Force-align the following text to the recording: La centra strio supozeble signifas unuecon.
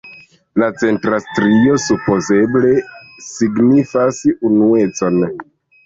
La 0.61 0.69
centra 0.83 1.19
strio 1.25 1.75
supozeble 1.85 2.73
signifas 3.29 4.27
unuecon. 4.53 5.25